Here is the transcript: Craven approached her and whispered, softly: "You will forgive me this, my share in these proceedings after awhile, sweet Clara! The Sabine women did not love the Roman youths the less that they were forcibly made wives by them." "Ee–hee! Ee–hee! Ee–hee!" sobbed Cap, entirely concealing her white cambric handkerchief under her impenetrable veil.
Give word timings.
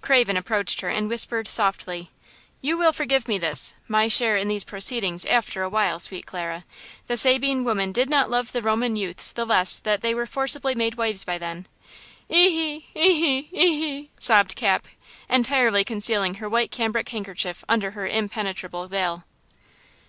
Craven 0.00 0.36
approached 0.36 0.80
her 0.82 0.90
and 0.90 1.08
whispered, 1.08 1.48
softly: 1.48 2.12
"You 2.60 2.78
will 2.78 2.92
forgive 2.92 3.26
me 3.26 3.36
this, 3.36 3.74
my 3.88 4.06
share 4.06 4.36
in 4.36 4.46
these 4.46 4.62
proceedings 4.62 5.24
after 5.24 5.60
awhile, 5.64 5.98
sweet 5.98 6.24
Clara! 6.24 6.64
The 7.08 7.16
Sabine 7.16 7.64
women 7.64 7.90
did 7.90 8.08
not 8.08 8.30
love 8.30 8.52
the 8.52 8.62
Roman 8.62 8.94
youths 8.94 9.32
the 9.32 9.44
less 9.44 9.80
that 9.80 10.00
they 10.00 10.14
were 10.14 10.24
forcibly 10.24 10.76
made 10.76 10.94
wives 10.94 11.24
by 11.24 11.36
them." 11.36 11.66
"Ee–hee! 12.30 12.86
Ee–hee! 12.94 13.48
Ee–hee!" 13.52 14.10
sobbed 14.20 14.54
Cap, 14.54 14.86
entirely 15.28 15.82
concealing 15.82 16.34
her 16.34 16.48
white 16.48 16.70
cambric 16.70 17.08
handkerchief 17.08 17.64
under 17.68 17.90
her 17.90 18.06
impenetrable 18.06 18.86
veil. 18.86 19.24